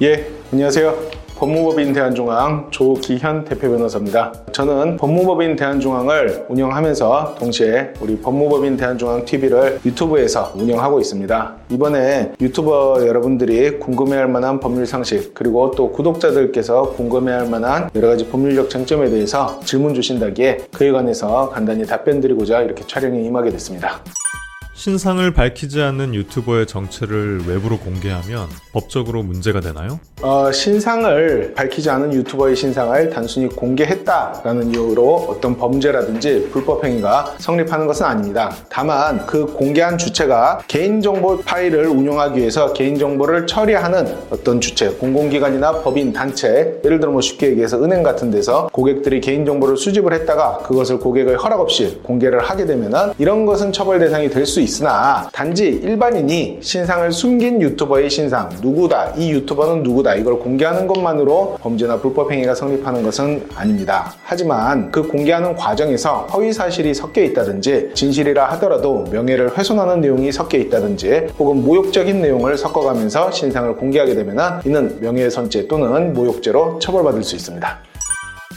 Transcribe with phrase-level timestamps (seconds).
[0.00, 0.94] 예, 안녕하세요.
[1.34, 4.32] 법무법인 대한중앙 조기현 대표 변호사입니다.
[4.52, 11.56] 저는 법무법인 대한중앙을 운영하면서 동시에 우리 법무법인 대한중앙 TV를 유튜브에서 운영하고 있습니다.
[11.70, 18.70] 이번에 유튜버 여러분들이 궁금해할 만한 법률 상식 그리고 또 구독자들께서 궁금해할 만한 여러 가지 법률적
[18.70, 24.00] 쟁점에 대해서 질문 주신다기에 그에 관해서 간단히 답변 드리고자 이렇게 촬영에 임하게 됐습니다.
[24.78, 29.98] 신상을 밝히지 않는 유튜버의 정체를 외부로 공개하면 법적으로 문제가 되나요?
[30.22, 38.06] 어, 신상을 밝히지 않은 유튜버의 신상을 단순히 공개했다라는 이유로 어떤 범죄라든지 불법 행위가 성립하는 것은
[38.06, 38.54] 아닙니다.
[38.68, 46.80] 다만 그 공개한 주체가 개인정보 파일을 운용하기 위해서 개인정보를 처리하는 어떤 주체, 공공기관이나 법인, 단체,
[46.84, 51.58] 예를 들어 뭐 쉽게 얘기해서 은행 같은 데서 고객들이 개인정보를 수집을 했다가 그것을 고객의 허락
[51.58, 57.10] 없이 공개를 하게 되면 이런 것은 처벌 대상이 될 수 있 으나 단지 일반인이 신상을
[57.10, 63.48] 숨긴 유튜버의 신상, 누구다, 이 유튜버는 누구다, 이걸 공개하는 것만으로 범죄나 불법 행위가 성립하는 것은
[63.54, 64.12] 아닙니다.
[64.22, 71.28] 하지만 그 공개하는 과정에서 허위 사실이 섞여 있다든지 진실이라 하더라도 명예를 훼손하는 내용이 섞여 있다든지
[71.38, 77.78] 혹은 모욕적인 내용을 섞어가면서 신상을 공개하게 되면 이는 명예훼손죄 또는 모욕죄로 처벌받을 수 있습니다.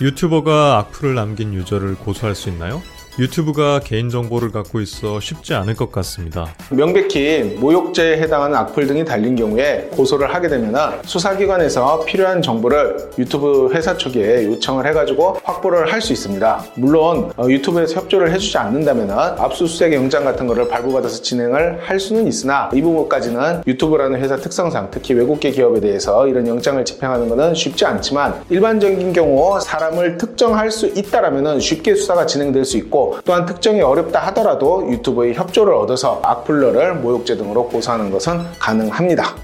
[0.00, 2.82] 유튜버가 악플을 남긴 유저를 고소할 수 있나요?
[3.18, 6.46] 유튜브가 개인정보를 갖고 있어 쉽지 않을 것 같습니다.
[6.70, 13.96] 명백히 모욕죄에 해당하는 악플 등이 달린 경우에 고소를 하게 되면 수사기관에서 필요한 정보를 유튜브 회사
[13.96, 16.64] 측에 요청을 해가지고 확보를 할 수 있습니다.
[16.76, 22.70] 물론 어, 유튜브에서 협조를 해주지 않는다면 압수수색 영장 같은 거를 발부받아서 진행을 할 수는 있으나
[22.72, 28.42] 이 부분까지는 유튜브라는 회사 특성상 특히 외국계 기업에 대해서 이런 영장을 집행하는 것은 쉽지 않지만
[28.48, 34.90] 일반적인 경우 사람을 특정할 수 있다라면 쉽게 수사가 진행될 수 있고 또한 특정이 어렵다 하더라도
[34.90, 39.36] 유튜브의 협조를 얻어서 악플러를 모욕죄 등으로 고소하는 것은 가능합니다.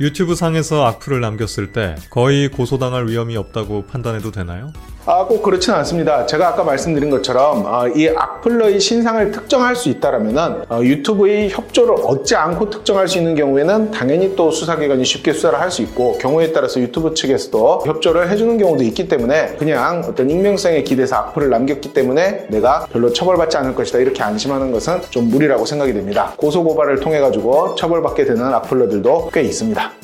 [0.00, 4.72] 유튜브 상에서 악플을 남겼을 때 거의 고소당할 위험이 없다고 판단해도 되나요?
[5.04, 6.26] 아, 꼭 그렇지는 않습니다.
[6.26, 12.36] 제가 아까 말씀드린 것처럼 어, 이 악플러의 신상을 특정할 수 있다라면은 어, 유튜브의 협조를 얻지
[12.36, 16.80] 않고 특정할 수 있는 경우에는 당연히 또 수사기관이 쉽게 수사를 할 수 있고 경우에 따라서
[16.80, 22.86] 유튜브 측에서도 협조를 해주는 경우도 있기 때문에 그냥 어떤 익명성에 기대서 악플을 남겼기 때문에 내가
[22.92, 26.34] 별로 처벌받지 않을 것이다 이렇게 안심하는 것은 좀 무리라고 생각이 됩니다.
[26.36, 30.01] 고소고발을 통해 가지고 처벌받게 되는 악플러들도 꽤 있습니다.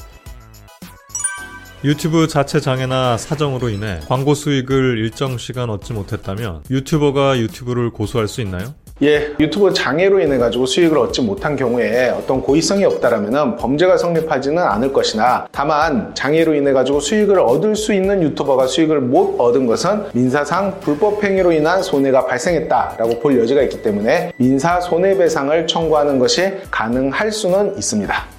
[1.84, 8.40] 유튜브 자체 장애나 사정으로 인해 광고 수익을 일정 시간 얻지 못했다면 유튜버가 유튜브를 고소할 수
[8.40, 8.74] 있나요?
[9.00, 14.92] 예, 유튜브 장애로 인해 가지고 수익을 얻지 못한 경우에 어떤 고의성이 없다라면 범죄가 성립하지는 않을
[14.92, 20.80] 것이나 다만 장애로 인해 가지고 수익을 얻을 수 있는 유튜버가 수익을 못 얻은 것은 민사상
[20.80, 27.78] 불법 행위로 인한 손해가 발생했다라고 볼 여지가 있기 때문에 민사 손해배상을 청구하는 것이 가능할 수는
[27.78, 28.37] 있습니다.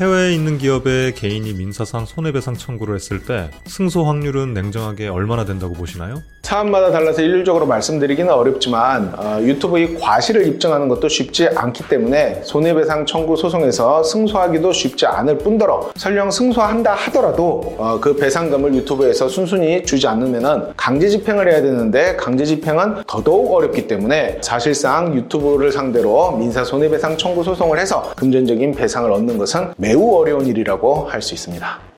[0.00, 6.22] 해외에 있는 기업에 개인이 민사상 손해배상 청구를 했을 때 승소 확률은 냉정하게 얼마나 된다고 보시나요?
[6.50, 13.36] 사안마다 달라서 일률적으로 말씀드리기는 어렵지만 어, 유튜브의 과실을 입증하는 것도 쉽지 않기 때문에 손해배상 청구
[13.36, 20.72] 소송에서 승소하기도 쉽지 않을 뿐더러 설령 승소한다 하더라도 어, 그 배상금을 유튜브에서 순순히 주지 않으면
[20.76, 27.44] 강제 집행을 해야 되는데 강제 집행은 더더욱 어렵기 때문에 사실상 유튜브를 상대로 민사 손해배상 청구
[27.44, 31.89] 소송을 해서 금전적인 배상을 얻는 것은 매우 어려운 일이라고 할 수 있습니다.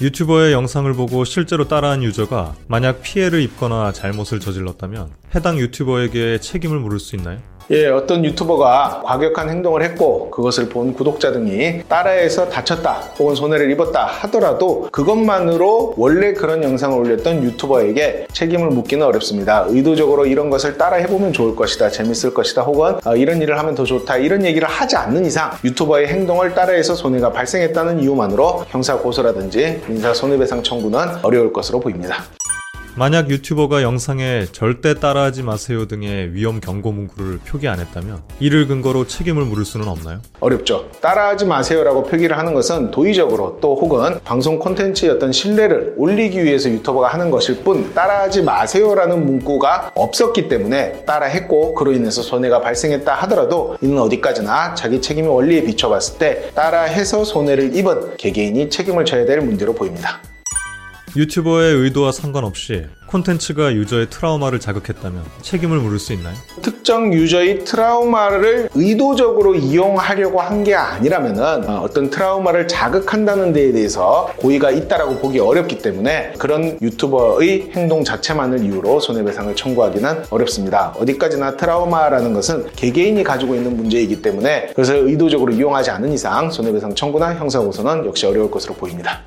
[0.00, 6.98] 유튜버의 영상을 보고 실제로 따라한 유저가 만약 피해를 입거나 잘못을 저질렀다면 해당 유튜버에게 책임을 물을
[6.98, 7.38] 수 있나요?
[7.70, 14.04] 예, 어떤 유튜버가 과격한 행동을 했고 그것을 본 구독자 등이 따라해서 다쳤다 혹은 손해를 입었다
[14.04, 19.64] 하더라도 그것만으로 원래 그런 영상을 올렸던 유튜버에게 책임을 묻기는 어렵습니다.
[19.68, 23.84] 의도적으로 이런 것을 따라 해보면 좋을 것이다, 재밌을 것이다 혹은 어, 이런 일을 하면 더
[23.84, 30.12] 좋다 이런 얘기를 하지 않는 이상 유튜버의 행동을 따라해서 손해가 발생했다는 이유만으로 형사 고소라든지 민사
[30.12, 32.24] 손해배상 청구는 어려울 것으로 보입니다.
[32.96, 39.08] 만약 유튜버가 영상에 절대 따라하지 마세요 등의 위험 경고 문구를 표기 안 했다면 이를 근거로
[39.08, 40.20] 책임을 물을 수는 없나요?
[40.38, 40.88] 어렵죠.
[41.00, 47.08] 따라하지 마세요라고 표기를 하는 것은 도의적으로 또 혹은 방송 콘텐츠의 어떤 신뢰를 올리기 위해서 유튜버가
[47.08, 53.98] 하는 것일 뿐 따라하지 마세요라는 문구가 없었기 때문에 따라했고 그로 인해서 손해가 발생했다 하더라도 이는
[53.98, 60.20] 어디까지나 자기 책임의 원리에 비춰봤을 때 따라해서 손해를 입은 개개인이 책임을 져야 될 문제로 보입니다.
[61.16, 66.34] 유튜버의 의도와 상관없이 콘텐츠가 유저의 트라우마를 자극했다면 책임을 물을 수 있나요?
[66.62, 74.70] 특정 유저의 트라우마를 의도적으로 이용하려고 한 게 아니라면은 어, 어떤 트라우마를 자극한다는 데에 대해서 고의가
[74.70, 80.94] 있다라고 보기 어렵기 때문에 그런 유튜버의 행동 자체만을 이유로 손해배상을 청구하기는 어렵습니다.
[80.98, 87.34] 어디까지나 트라우마라는 것은 개개인이 가지고 있는 문제이기 때문에 그래서 의도적으로 이용하지 않은 이상 손해배상 청구나
[87.34, 89.20] 형사고소는 역시 어려울 것으로 보입니다.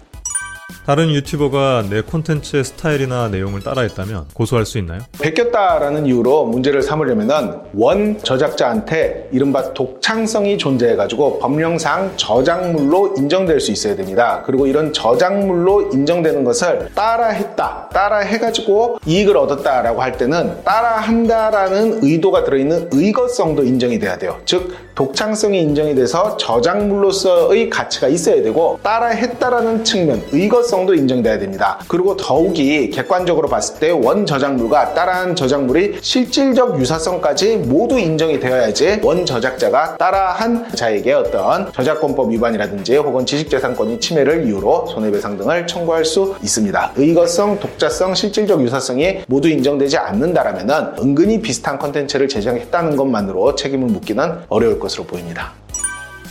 [0.87, 5.01] 다른 유튜버가 내 콘텐츠의 스타일이나 내용을 따라했다면 고소할 수 있나요?
[5.21, 14.41] 베꼈다라는 이유로 문제를 삼으려면은 원 저작자한테 이른바 독창성이 존재해가지고 법령상 저작물로 인정될 수 있어야 됩니다.
[14.45, 23.65] 그리고 이런 저작물로 인정되는 것을 따라했다, 따라해가지고 이익을 얻었다라고 할 때는 따라한다라는 의도가 들어있는 의거성도
[23.65, 24.39] 인정이 돼야 돼요.
[24.45, 31.79] 즉 독창성이 인정이 돼서 저작물로서의 가치가 있어야 되고 따라했다라는 측면, 의거성 도 인정돼야 됩니다.
[31.87, 39.25] 그리고 더욱이 객관적으로 봤을 때 원 저작물과 따라한 저작물이 실질적 유사성까지 모두 인정이 되어야지 원
[39.25, 46.93] 저작자가 따라한 자에게 어떤 저작권법 위반이라든지 혹은 지식재산권의 침해를 이유로 손해배상 등을 청구할 수 있습니다.
[46.95, 54.79] 의거성, 독자성, 실질적 유사성이 모두 인정되지 않는다라면 은근히 비슷한 컨텐츠를 제작했다는 것만으로 책임을 묻기는 어려울
[54.79, 55.53] 것으로 보입니다.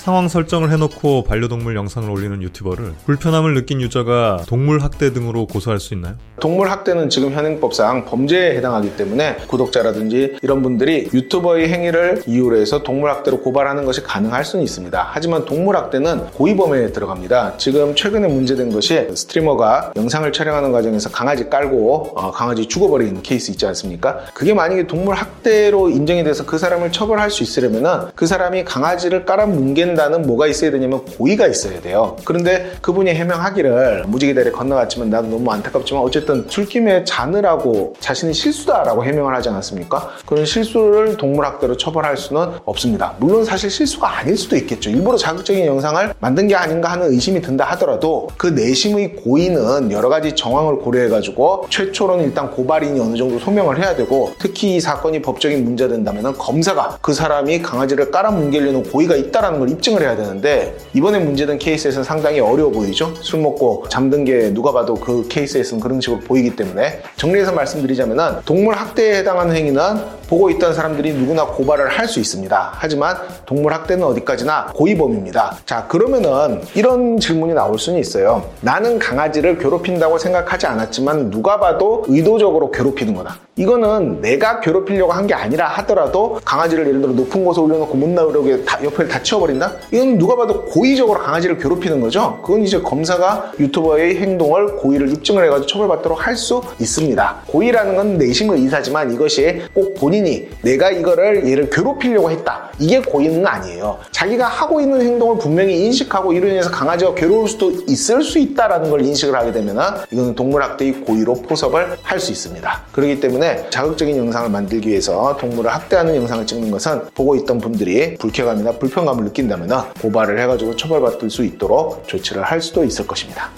[0.07, 5.95] 상황 설정을 해놓고 반려동물 영상을 올리는 유튜버를 불편함을 느낀 유저가 동물 학대 등으로 고소할 수
[5.95, 6.15] 있나요?
[6.39, 13.11] 동물 학대는 지금 현행법상 범죄에 해당하기 때문에 구독자라든지 이런 분들이 유튜버의 행위를 이유로 해서 동물
[13.11, 15.09] 학대로 고발하는 것이 가능할 수는 있습니다.
[15.11, 17.57] 하지만 동물 학대는 고의범에 들어갑니다.
[17.57, 23.67] 지금 최근에 문제된 것이 streamer가 영상을 촬영하는 과정에서 강아지 깔고 어, 강아지 죽어버린 케이스 있지
[23.67, 24.21] 않습니까?
[24.35, 29.47] 그게 만약에 동물 학대로 인정이 돼서 그 사람을 처벌할 수 있으려면은 그 사람이 강아지를 깔아
[29.47, 32.17] 뭉 갠다는 뭐가 있어야 되냐면 고의가 있어야 돼요.
[32.25, 39.35] 그런데 그분이 해명하기를 무지개 다리 건너갔지만 나도 너무 안타깝지만 어쨌든 술김에 자느라고 자신이 실수다라고 해명을
[39.35, 40.11] 하지 않았습니까?
[40.27, 43.15] 그런 실수를 동물학대로 처벌할 수는 없습니다.
[43.19, 44.91] 물론 사실 실수가 아닐 수도 있겠죠.
[44.91, 50.35] 일부러 자극적인 영상을 만든 게 아닌가 하는 의심이 든다 하더라도 그 내심의 고의는 여러 가지
[50.37, 55.91] 정황을 고려해가지고 최초로는 일단 고발인이 어느 정도 소명을 해야 되고 특히 이 사건이 법적인 문제가
[55.91, 61.59] 된다면 검사가 그 사람이 강아지를 깔아뭉개려는 고의가 있다는 걸 입증 을 해야 되는데 이번에 문제된
[61.59, 63.15] 케이스에서는 상당히 어려워 보이죠.
[63.21, 68.75] 술 먹고 잠든 게 누가 봐도 그 케이스에서는 그런 식으로 보이기 때문에 정리해서 말씀드리자면 동물
[68.75, 69.83] 학대에 해당하는 행위는
[70.29, 72.71] 보고 있던 사람들이 누구나 고발을 할 수 있습니다.
[72.75, 75.57] 하지만 동물 학대는 어디까지나 고의범입니다.
[75.67, 78.45] 자 그러면은 이런 질문이 나올 수는 있어요.
[78.61, 83.39] 나는 강아지를 괴롭힌다고 생각하지 않았지만 누가 봐도 의도적으로 괴롭히는 거다.
[83.57, 88.65] 이거는 내가 괴롭히려고 한 게 아니라 하더라도 강아지를 예를 들어 높은 곳에 올려놓고 못 나오려고
[88.65, 89.73] 다, 옆에 다 치워버린다?
[89.91, 92.39] 이건 누가 봐도 고의적으로 강아지를 괴롭히는 거죠.
[92.45, 97.37] 그건 이제 검사가 유튜버의 행동을 고의를 입증을 해가지고 처벌받도록 할 수 있습니다.
[97.49, 102.71] 고의라는 건 내심의 의사지만 이것이 꼭 본인이 내가 이거를 얘를 괴롭히려고 했다.
[102.79, 103.99] 이게 고의는 아니에요.
[104.13, 109.03] 자기가 하고 있는 행동을 분명히 인식하고 이로 인해서 강아지가 괴로울 수도 있을 수 있다라는 걸
[109.03, 109.77] 인식을 하게 되면
[110.11, 112.83] 이거는 동물학대의 고의로 포섭을 할 수 있습니다.
[112.93, 118.73] 그렇기 때문에 자극적인 영상을 만들기 위해서 동물을 학대하는 영상을 찍는 것은 보고 있던 분들이 불쾌감이나
[118.73, 119.69] 불편감을 느낀다면
[120.01, 123.51] 고발을 해가지고 처벌받을 수 있도록 조치를 할 수도 있을 것입니다.